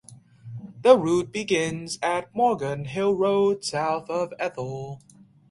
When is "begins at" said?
1.31-2.33